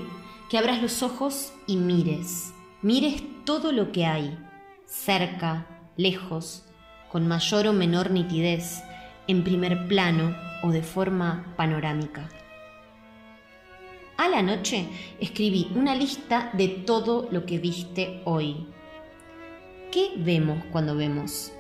que 0.52 0.60
abras 0.60 0.84
los 0.84 1.02
ojos 1.02 1.52
y 1.66 1.78
mires. 1.78 2.54
Mires 2.84 3.24
todo 3.44 3.72
lo 3.72 3.92
que 3.92 4.06
hay, 4.06 4.38
cerca, 4.86 5.66
lejos, 5.98 6.66
con 7.12 7.28
mayor 7.28 7.66
o 7.66 7.74
menor 7.74 8.12
nitidez, 8.12 8.84
en 9.28 9.44
primer 9.44 9.88
plano 9.88 10.36
o 10.62 10.70
de 10.70 10.84
forma 10.84 11.56
panorámica. 11.58 12.30
A 14.22 14.30
la 14.30 14.44
noche 14.44 14.88
escribí 15.20 15.72
una 15.74 15.96
lista 15.96 16.52
de 16.54 16.68
todo 16.68 17.28
lo 17.32 17.44
que 17.48 17.58
viste 17.58 18.22
hoy. 18.24 18.68
¿Qué 19.92 20.12
vemos 20.16 20.64
cuando 20.72 20.96
vemos? 20.96 21.52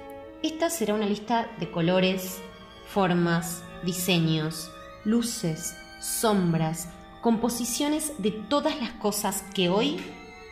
Esta 0.43 0.69
será 0.69 0.93
una 0.93 1.07
lista 1.07 1.49
de 1.59 1.71
colores, 1.71 2.39
formas, 2.85 3.63
diseños, 3.83 4.69
luces, 5.05 5.75
sombras, 5.99 6.87
composiciones 7.23 8.13
de 8.19 8.29
todas 8.29 8.79
las 8.79 8.91
cosas 8.91 9.41
que 9.55 9.69
hoy, 9.69 9.99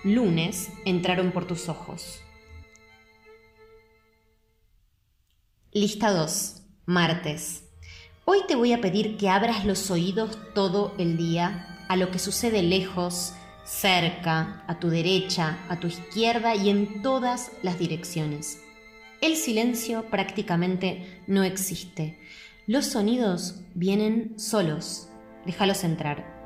lunes, 0.04 0.72
entraron 0.86 1.32
por 1.32 1.46
tus 1.46 1.70
ojos. 1.70 2.24
Lista 5.72 6.12
2. 6.12 6.64
Martes. 6.88 7.66
Hoy 8.26 8.40
te 8.48 8.56
voy 8.56 8.74
a 8.74 8.82
pedir 8.82 9.16
que 9.16 9.30
abras 9.30 9.64
los 9.64 9.92
oídos 9.92 10.40
todo 10.56 10.96
el 10.98 11.16
día 11.16 11.69
a 11.90 11.98
lo 11.98 12.12
que 12.12 12.20
sucede 12.20 12.64
lejos, 12.64 13.34
cerca, 13.66 14.64
a 14.68 14.80
tu 14.80 14.90
derecha, 14.90 15.58
a 15.70 15.80
tu 15.80 15.88
izquierda 15.88 16.56
y 16.56 16.70
en 16.70 17.02
todas 17.02 17.52
las 17.64 17.78
direcciones. 17.78 18.62
El 19.22 19.36
silencio 19.36 20.06
prácticamente 20.10 21.22
no 21.28 21.44
existe. 21.44 22.20
Los 22.68 22.86
sonidos 22.86 23.62
vienen 23.74 24.40
solos. 24.40 25.10
Déjalos 25.46 25.84
entrar. 25.84 26.40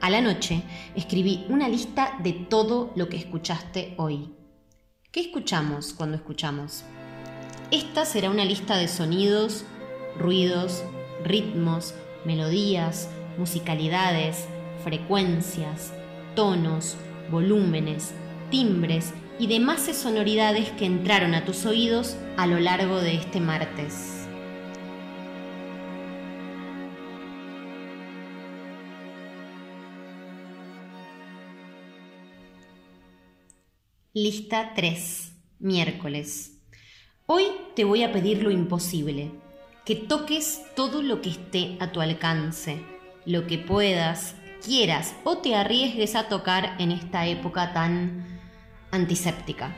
A 0.00 0.08
la 0.08 0.22
noche 0.22 0.62
escribí 0.96 1.44
una 1.50 1.68
lista 1.68 2.18
de 2.22 2.32
todo 2.32 2.92
lo 2.96 3.10
que 3.10 3.18
escuchaste 3.18 3.94
hoy. 3.98 4.34
¿Qué 5.12 5.20
escuchamos 5.20 5.92
cuando 5.92 6.16
escuchamos? 6.16 6.84
Esta 7.70 8.06
será 8.06 8.30
una 8.30 8.46
lista 8.46 8.78
de 8.78 8.88
sonidos, 8.88 9.64
ruidos, 10.18 10.84
ritmos, 11.22 11.94
melodías, 12.24 13.10
musicalidades, 13.40 14.46
frecuencias, 14.84 15.94
tonos, 16.36 16.96
volúmenes, 17.30 18.12
timbres 18.50 19.14
y 19.38 19.46
demás 19.46 19.80
sonoridades 19.96 20.68
que 20.72 20.84
entraron 20.84 21.34
a 21.34 21.46
tus 21.46 21.64
oídos 21.64 22.18
a 22.36 22.46
lo 22.46 22.60
largo 22.60 23.00
de 23.00 23.14
este 23.14 23.40
martes. 23.40 24.28
Lista 34.12 34.72
3. 34.74 35.32
Miércoles. 35.60 36.58
Hoy 37.24 37.44
te 37.74 37.84
voy 37.84 38.02
a 38.02 38.12
pedir 38.12 38.42
lo 38.42 38.50
imposible, 38.50 39.30
que 39.86 39.94
toques 39.94 40.60
todo 40.76 41.00
lo 41.00 41.22
que 41.22 41.30
esté 41.30 41.78
a 41.80 41.90
tu 41.90 42.02
alcance 42.02 42.99
lo 43.24 43.46
que 43.46 43.58
puedas, 43.58 44.34
quieras 44.64 45.14
o 45.24 45.38
te 45.38 45.54
arriesgues 45.54 46.14
a 46.14 46.28
tocar 46.28 46.76
en 46.78 46.92
esta 46.92 47.26
época 47.26 47.72
tan 47.72 48.40
antiséptica. 48.90 49.74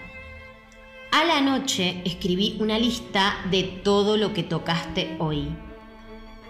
A 1.13 1.25
la 1.25 1.41
noche 1.41 2.03
escribí 2.05 2.57
una 2.61 2.79
lista 2.79 3.35
de 3.51 3.63
todo 3.63 4.17
lo 4.17 4.33
que 4.33 4.43
tocaste 4.43 5.17
hoy. 5.19 5.55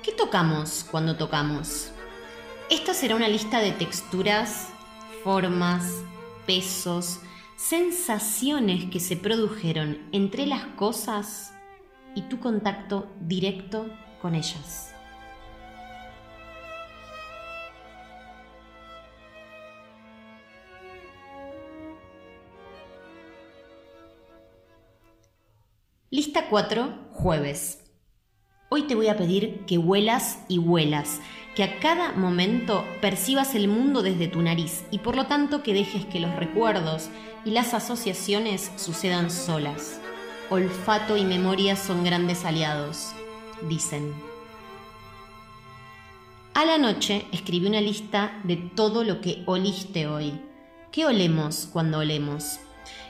¿Qué 0.02 0.12
tocamos 0.12 0.86
cuando 0.90 1.16
tocamos? 1.16 1.90
Esta 2.70 2.94
será 2.94 3.16
una 3.16 3.28
lista 3.28 3.58
de 3.58 3.72
texturas, 3.72 4.68
formas, 5.24 6.02
pesos, 6.46 7.20
sensaciones 7.56 8.86
que 8.86 9.00
se 9.00 9.16
produjeron 9.16 9.98
entre 10.12 10.46
las 10.46 10.64
cosas 10.76 11.52
y 12.14 12.22
tu 12.22 12.40
contacto 12.40 13.12
directo 13.20 13.86
con 14.20 14.34
ellas. 14.34 14.91
Lista 26.14 26.48
4, 26.50 27.08
jueves. 27.12 27.90
Hoy 28.68 28.82
te 28.82 28.94
voy 28.94 29.08
a 29.08 29.16
pedir 29.16 29.64
que 29.64 29.78
vuelas 29.78 30.40
y 30.46 30.58
vuelas, 30.58 31.22
que 31.56 31.64
a 31.64 31.78
cada 31.80 32.12
momento 32.12 32.84
percibas 33.00 33.54
el 33.54 33.66
mundo 33.66 34.02
desde 34.02 34.28
tu 34.28 34.42
nariz 34.42 34.84
y 34.90 34.98
por 34.98 35.16
lo 35.16 35.24
tanto 35.24 35.62
que 35.62 35.72
dejes 35.72 36.04
que 36.04 36.20
los 36.20 36.36
recuerdos 36.36 37.08
y 37.46 37.52
las 37.52 37.72
asociaciones 37.72 38.72
sucedan 38.76 39.30
solas. 39.30 40.02
Olfato 40.50 41.16
y 41.16 41.24
memoria 41.24 41.76
son 41.76 42.04
grandes 42.04 42.44
aliados, 42.44 43.12
dicen. 43.66 44.12
A 46.52 46.66
la 46.66 46.76
noche 46.76 47.24
escribí 47.32 47.66
una 47.68 47.80
lista 47.80 48.38
de 48.44 48.56
todo 48.58 49.02
lo 49.02 49.22
que 49.22 49.44
oliste 49.46 50.06
hoy. 50.06 50.42
¿Qué 50.90 51.06
olemos 51.06 51.70
cuando 51.72 52.00
olemos? 52.00 52.60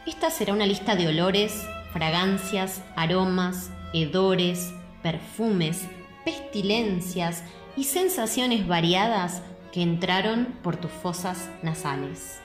Esta 0.07 0.31
será 0.31 0.53
una 0.53 0.67
lista 0.67 0.95
de 0.95 1.09
olores, 1.09 1.65
fragancias, 1.93 2.83
aromas, 2.97 3.71
hedores, 3.93 4.73
perfumes, 5.03 5.87
pestilencias 6.25 7.45
y 7.77 7.85
sensaciones 7.85 8.67
variadas 8.67 9.43
que 9.73 9.83
entraron 9.83 10.59
por 10.63 10.77
tus 10.77 10.91
fosas 10.91 11.51
nasales. 11.63 12.41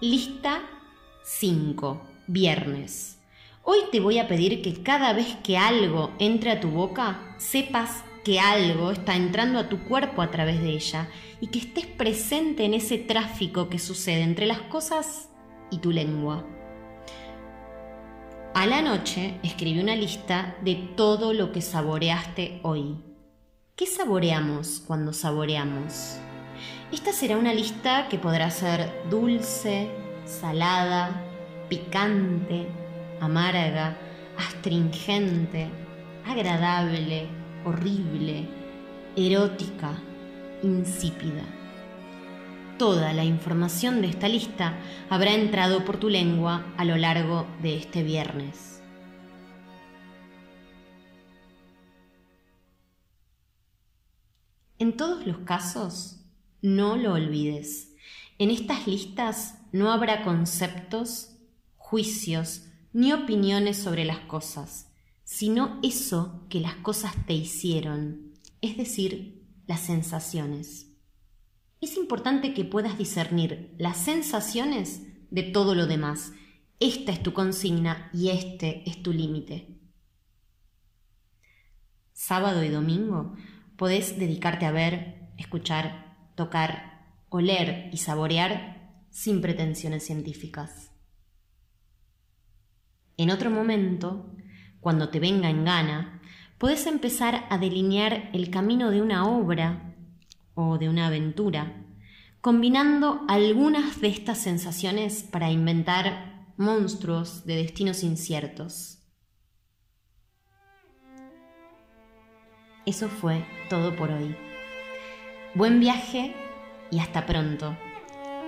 Lista 0.00 0.62
5. 1.24 2.00
Viernes. 2.26 3.18
Hoy 3.62 3.78
te 3.92 4.00
voy 4.00 4.18
a 4.18 4.28
pedir 4.28 4.62
que 4.62 4.82
cada 4.82 5.12
vez 5.12 5.36
que 5.44 5.58
algo 5.58 6.12
entre 6.18 6.52
a 6.52 6.60
tu 6.60 6.70
boca, 6.70 7.34
sepas 7.36 8.02
que 8.24 8.38
algo 8.38 8.90
está 8.90 9.16
entrando 9.16 9.58
a 9.58 9.68
tu 9.68 9.80
cuerpo 9.84 10.22
a 10.22 10.30
través 10.30 10.60
de 10.60 10.70
ella 10.70 11.08
y 11.40 11.48
que 11.48 11.58
estés 11.58 11.86
presente 11.86 12.64
en 12.64 12.74
ese 12.74 12.98
tráfico 12.98 13.68
que 13.68 13.78
sucede 13.78 14.22
entre 14.22 14.46
las 14.46 14.60
cosas 14.62 15.30
y 15.70 15.78
tu 15.78 15.90
lengua. 15.90 16.44
A 18.54 18.66
la 18.66 18.82
noche 18.82 19.38
escribí 19.42 19.80
una 19.80 19.94
lista 19.94 20.56
de 20.62 20.74
todo 20.96 21.32
lo 21.32 21.52
que 21.52 21.62
saboreaste 21.62 22.60
hoy. 22.62 22.96
¿Qué 23.76 23.86
saboreamos 23.86 24.82
cuando 24.86 25.12
saboreamos? 25.12 26.18
Esta 26.92 27.12
será 27.12 27.38
una 27.38 27.54
lista 27.54 28.08
que 28.08 28.18
podrá 28.18 28.50
ser 28.50 28.90
dulce, 29.08 29.88
salada, 30.26 31.24
picante, 31.68 32.66
amarga, 33.20 33.96
astringente, 34.36 35.70
agradable, 36.26 37.28
horrible, 37.64 38.48
erótica, 39.16 39.98
insípida. 40.62 41.44
Toda 42.78 43.12
la 43.12 43.24
información 43.24 44.00
de 44.00 44.08
esta 44.08 44.28
lista 44.28 44.78
habrá 45.10 45.34
entrado 45.34 45.84
por 45.84 45.98
tu 45.98 46.08
lengua 46.08 46.72
a 46.78 46.84
lo 46.84 46.96
largo 46.96 47.46
de 47.62 47.76
este 47.76 48.02
viernes. 48.02 48.80
En 54.78 54.96
todos 54.96 55.26
los 55.26 55.38
casos, 55.40 56.20
no 56.62 56.96
lo 56.96 57.12
olvides. 57.12 57.94
En 58.38 58.50
estas 58.50 58.86
listas 58.86 59.58
no 59.72 59.92
habrá 59.92 60.22
conceptos, 60.22 61.36
juicios 61.76 62.62
ni 62.94 63.12
opiniones 63.12 63.76
sobre 63.76 64.04
las 64.06 64.20
cosas, 64.20 64.89
sino 65.30 65.78
eso 65.84 66.44
que 66.50 66.58
las 66.58 66.74
cosas 66.74 67.14
te 67.24 67.34
hicieron, 67.34 68.32
es 68.60 68.76
decir, 68.76 69.46
las 69.68 69.78
sensaciones. 69.78 70.88
Es 71.80 71.96
importante 71.96 72.52
que 72.52 72.64
puedas 72.64 72.98
discernir 72.98 73.72
las 73.78 73.96
sensaciones 73.96 75.02
de 75.30 75.44
todo 75.44 75.76
lo 75.76 75.86
demás. 75.86 76.32
Esta 76.80 77.12
es 77.12 77.22
tu 77.22 77.32
consigna 77.32 78.10
y 78.12 78.30
este 78.30 78.82
es 78.90 79.04
tu 79.04 79.12
límite. 79.12 79.78
Sábado 82.12 82.64
y 82.64 82.68
domingo 82.68 83.36
podés 83.76 84.18
dedicarte 84.18 84.66
a 84.66 84.72
ver, 84.72 85.30
escuchar, 85.38 86.32
tocar, 86.34 87.06
oler 87.28 87.88
y 87.92 87.98
saborear 87.98 89.04
sin 89.10 89.40
pretensiones 89.40 90.04
científicas. 90.04 90.90
En 93.16 93.30
otro 93.30 93.48
momento, 93.48 94.34
cuando 94.80 95.08
te 95.10 95.20
venga 95.20 95.50
en 95.50 95.64
gana, 95.64 96.20
podés 96.58 96.86
empezar 96.86 97.46
a 97.48 97.58
delinear 97.58 98.30
el 98.32 98.50
camino 98.50 98.90
de 98.90 99.02
una 99.02 99.26
obra 99.26 99.94
o 100.54 100.78
de 100.78 100.88
una 100.88 101.06
aventura, 101.06 101.72
combinando 102.40 103.22
algunas 103.28 104.00
de 104.00 104.08
estas 104.08 104.38
sensaciones 104.38 105.22
para 105.22 105.50
inventar 105.50 106.46
monstruos 106.56 107.44
de 107.46 107.56
destinos 107.56 108.02
inciertos. 108.02 108.98
Eso 112.86 113.08
fue 113.08 113.44
todo 113.68 113.94
por 113.96 114.10
hoy. 114.10 114.36
Buen 115.54 115.80
viaje 115.80 116.34
y 116.90 116.98
hasta 116.98 117.26
pronto, 117.26 117.76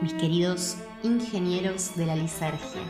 mis 0.01 0.15
queridos 0.15 0.77
ingenieros 1.03 1.97
de 1.97 2.07
la 2.07 2.17
lisergia. 2.17 2.83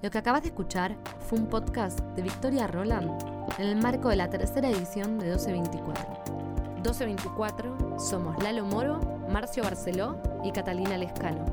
Lo 0.00 0.10
que 0.12 0.18
acabas 0.18 0.42
de 0.42 0.48
escuchar 0.48 0.94
fue 1.18 1.40
un 1.40 1.46
podcast 1.46 1.98
de 2.14 2.22
Victoria 2.22 2.68
Roland 2.68 3.10
en 3.58 3.66
el 3.66 3.76
marco 3.76 4.10
de 4.10 4.16
la 4.16 4.30
tercera 4.30 4.70
edición 4.70 5.18
de 5.18 5.26
1224. 5.26 6.74
1224 6.74 7.98
somos 7.98 8.40
Lalo 8.40 8.64
Moro, 8.64 9.00
Marcio 9.28 9.64
Barceló 9.64 10.16
y 10.44 10.52
Catalina 10.52 10.96
Lescano. 10.96 11.44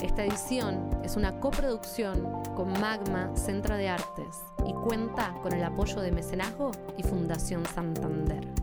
Esta 0.00 0.24
edición 0.24 0.90
es 1.04 1.14
una 1.14 1.38
coproducción 1.38 2.20
con 2.56 2.72
Magma 2.80 3.30
Centro 3.36 3.76
de 3.76 3.88
Artes 3.88 4.42
y 4.66 4.72
cuenta 4.72 5.34
con 5.40 5.52
el 5.52 5.62
apoyo 5.62 6.00
de 6.00 6.10
Mecenazgo 6.10 6.72
y 6.96 7.04
Fundación 7.04 7.64
Santander. 7.66 8.57